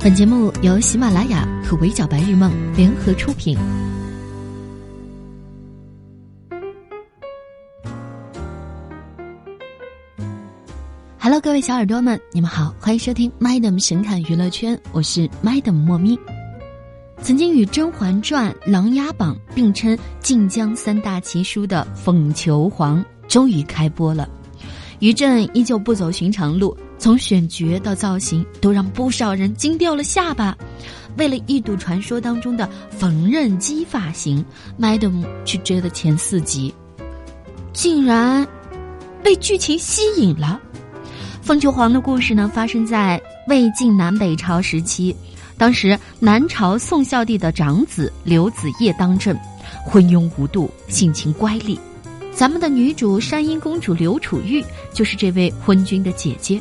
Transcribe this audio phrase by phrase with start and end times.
[0.00, 3.58] 本节目由喜马拉雅和围剿白日梦联合出品。
[11.18, 16.16] Hello，各位小耳朵们，你们好，欢迎收听 Madam 神侃娱乐圈，我是 Madam 莫咪。
[17.20, 24.28] 曾经与《甄嬛传》《琅琊榜》并称晋江三大奇书的《凤求凰》终于开播了。
[25.00, 26.76] 于震依旧不走寻常路。
[26.98, 30.56] 从选角到造型，都让不少人惊掉了下巴。
[31.16, 34.44] 为了一睹传说当中的缝纫机发型
[34.78, 36.74] ，Madam 去追了前四集，
[37.72, 38.46] 竟然
[39.22, 40.60] 被剧情吸引了。
[41.40, 45.14] 凤求凰的故事呢，发生在魏晋南北朝时期。
[45.56, 49.36] 当时南朝宋孝帝的长子刘子业当政，
[49.84, 51.76] 昏庸无度，性情乖戾。
[52.32, 56.60] 咱们的女主山阴公主刘楚玉就是这位昏君的姐姐。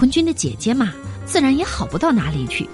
[0.00, 0.94] 昏君的姐姐嘛，
[1.26, 2.66] 自然也好不到哪里去。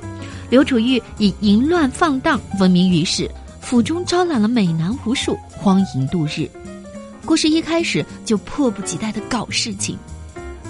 [0.49, 3.29] 刘楚玉以淫乱放荡闻名于世，
[3.61, 6.49] 府中招揽了美男无数，荒淫度日。
[7.25, 9.99] 故事一开始就迫不及待的搞事情。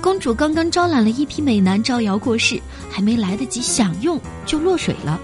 [0.00, 2.58] 公主刚刚招揽了一批美男招摇过市，
[2.90, 5.20] 还没来得及享用就落水了。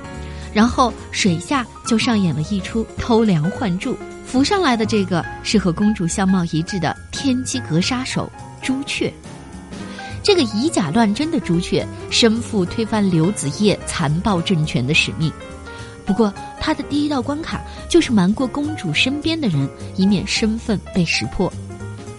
[0.53, 3.97] 然后水下就上演了一出偷梁换柱，
[4.27, 8.31] 浮上来的这个是和公主相貌一致的天机阁杀手
[8.61, 9.11] 朱雀。
[10.23, 15.33] 这个以假乱真的朱雀，身负推翻刘子业残暴政权的使命。
[16.05, 21.53] 不过，他的第一道关卡就是瞒过公主身边的人，以免身份被识破。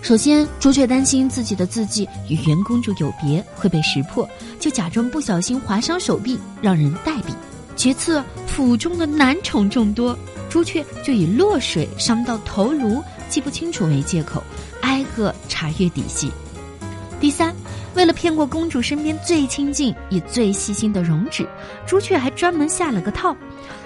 [0.01, 4.27] 首先，朱雀担心自己的字迹与原公主有别会被识破，
[4.59, 7.33] 就假装不小心划伤手臂，让人代笔。
[7.75, 10.17] 其次，府中的男宠众多，
[10.49, 14.43] 朱雀就以落水伤到头颅记不清楚为借口，
[14.81, 16.29] 挨个查阅底细。
[17.23, 17.55] 第三。
[17.95, 21.47] 为了骗过公主身边最亲近也最细心的容止，
[21.85, 23.33] 朱雀还专门下了个套。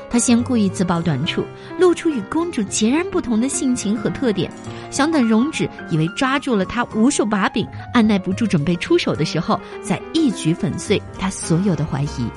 [0.10, 1.46] 他先故意自曝短处，
[1.78, 4.52] 露出与公主截然不同的性情和特点，
[4.90, 12.28] 想等容止以为抓住了他无数把柄，按耐不住准备出手的时候，再一举粉碎他所有的怀疑。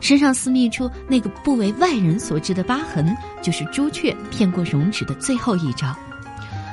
[0.00, 5.96] 身上私密处那个不为外人所知的疤痕，就是朱雀骗过容止的最后一招。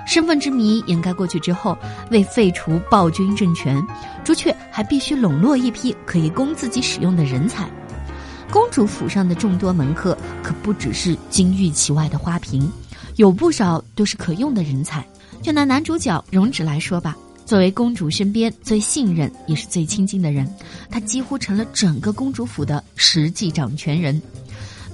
[0.06, 1.78] 身份之谜掩盖过去之后，
[2.12, 3.82] 为废除暴君政权，
[4.24, 7.68] 朱雀还必须笼络一批可以供自己使用的人才。
[8.52, 12.72] 公主府上的众多门客可不只是金玉其外的花瓶，
[13.16, 15.06] 有不少都是可用的人才。
[15.42, 20.48] 就拿男主角容止来说吧，作为公主身边最信任也是最亲近的人，
[20.90, 24.22] 他几乎成了整个公主府的实际掌权人。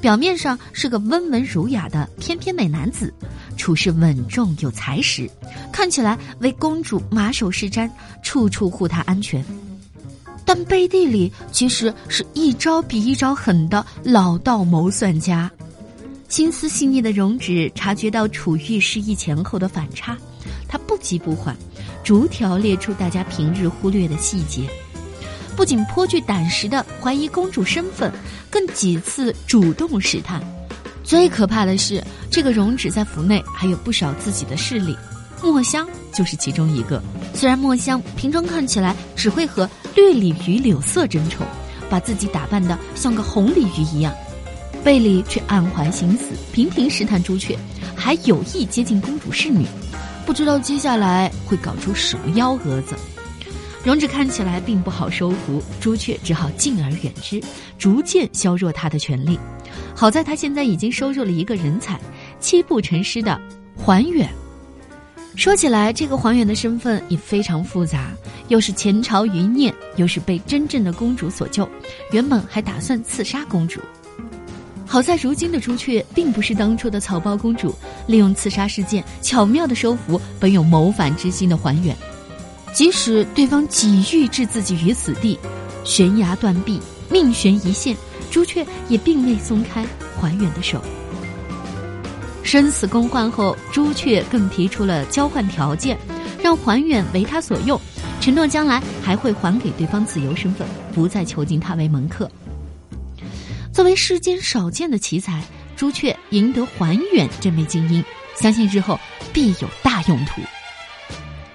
[0.01, 3.13] 表面上是个温文儒雅的翩翩美男子。
[3.55, 5.29] 处事稳重有才识，
[5.71, 7.87] 看起来为公主马首是瞻，
[8.23, 9.45] 处处护她安全。
[10.43, 15.49] 但背地里其实是一招比一招狠的老道谋算家。
[16.27, 20.17] 心思细腻的容止察觉到楚玉失忆前后的反差，
[20.67, 21.55] 他不急不缓，
[22.03, 24.67] 逐条列出大家平日忽略的细节。
[25.61, 28.11] 不仅颇具胆识的怀疑公主身份，
[28.49, 30.41] 更几次主动试探。
[31.03, 34.97] 最可怕的是，这个容止在府内还有不少自己的势力，
[35.43, 36.99] 墨香就是其中一个。
[37.35, 41.45] 虽然墨香平常看起来只会和绿鲤鱼柳色争宠，
[41.91, 44.11] 把自己打扮的像个红鲤鱼一样，
[44.83, 47.55] 贝里却暗怀心思，频频试探朱雀，
[47.95, 49.67] 还有意接近公主侍女，
[50.25, 52.95] 不知道接下来会搞出什么幺蛾子。
[53.83, 57.41] 容止看起来并不好收服，朱雀只好敬而远之，
[57.79, 59.39] 逐渐削弱他的权力。
[59.95, 61.99] 好在他现在已经收入了一个人才，
[62.39, 63.39] 七步成诗的
[63.75, 64.29] 桓远。
[65.35, 68.11] 说起来，这个桓远的身份也非常复杂，
[68.49, 71.67] 又是前朝余孽，又是被真正的公主所救，
[72.11, 73.79] 原本还打算刺杀公主。
[74.85, 77.73] 好在如今的朱雀并不是当初的草包公主，
[78.07, 81.95] 利用刺杀事件巧妙的收服本有谋反之心的桓远。
[82.73, 85.37] 即使对方几欲置自己于死地，
[85.83, 87.95] 悬崖断壁，命悬一线。
[88.29, 89.85] 朱雀也并未松开
[90.15, 90.81] 还远的手。
[92.43, 95.97] 生死共换后，朱雀更提出了交换条件，
[96.41, 97.79] 让还远为他所用，
[98.21, 102.31] 承诺将来还会还给对方自由身份，不再囚禁他为门客。
[103.73, 105.43] 作为世间少见的奇才，
[105.75, 108.03] 朱雀赢得还远这枚精英，
[108.35, 108.97] 相信日后
[109.33, 110.41] 必有大用途。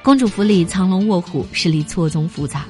[0.07, 2.65] 公主府里藏龙卧虎，势力错综复杂，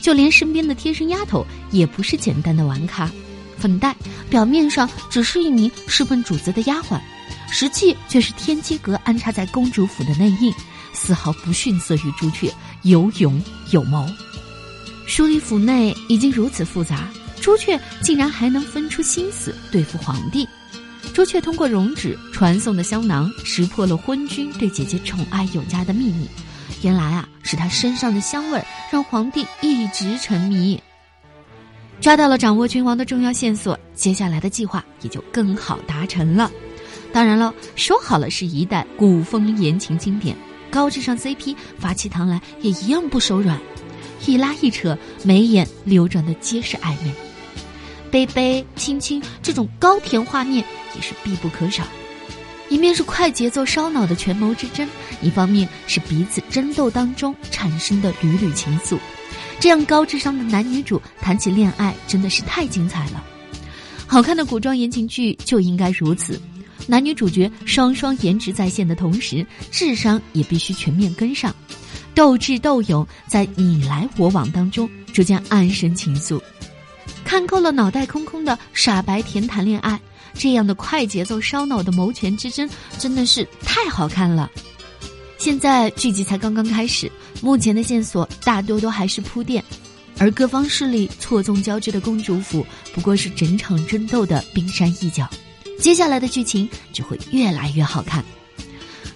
[0.00, 3.08] 就连身边的贴身丫头也不是简单的玩咖。
[3.56, 3.94] 粉黛
[4.28, 7.00] 表面上只是一名侍奉主子的丫鬟，
[7.48, 10.52] 实际却是天机阁安插在公主府的内应，
[10.92, 12.52] 丝毫不逊色于朱雀，
[12.82, 13.40] 有勇
[13.70, 14.04] 有谋。
[15.06, 17.08] 梳理府内已经如此复杂，
[17.40, 20.44] 朱雀竟然还能分出心思对付皇帝。
[21.14, 26.26] 朱雀通过容止传送的香囊，识破了昏君对姐姐宠爱有加的秘密。
[26.82, 30.80] 原来啊，是他身上的香味让皇帝一直沉迷。
[32.00, 36.50] 抓到了掌握君王的重要线索，接下来的计划也就更好达成了。
[37.12, 40.34] 当然了，说好了是一代古风言情经典，
[40.70, 43.60] 高智商 CP 发起糖来也一样不手软，
[44.26, 47.12] 一拉一扯，眉眼流转的皆是暧昧，
[48.10, 51.84] 悲悲亲亲这种高甜画面也是必不可少。
[52.70, 54.88] 一面是快节奏烧脑的权谋之争，
[55.20, 58.96] 一方面是彼此争斗当中产生的缕缕情愫，
[59.58, 63.22] 这样高智商的男女主谈起恋爱真的是太精彩了。
[64.06, 66.40] 好看的古装言情剧就应该如此。
[66.86, 71.54] 男女主角双双颜值在线的同时，智商也必须全面跟上，
[72.14, 76.40] 斗智斗勇，在你来我往当中逐渐暗生情愫。
[77.30, 80.00] 看够了脑袋空空的傻白甜谈恋爱，
[80.34, 82.68] 这样的快节奏烧脑的谋权之争
[82.98, 84.50] 真的是太好看了。
[85.38, 87.08] 现在剧集才刚刚开始，
[87.40, 89.64] 目前的线索大多都还是铺垫，
[90.18, 95.30] 而各方势力错综交织的公主府不过是整场争斗的冰山一角。
[95.78, 98.24] 接下来的剧情就会越来越好看。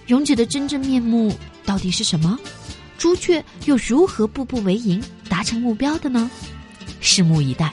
[0.07, 2.39] 荣止的真正面目到底是什么？
[2.97, 6.31] 朱雀又如何步步为营，达成目标的呢？
[7.01, 7.69] 拭目以待。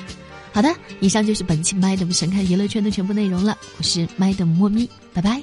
[0.53, 3.57] 好的，以上就是本期麦 m 神看娱乐圈的全部内容了。
[3.79, 5.43] 我是麦 m 莫咪，拜拜。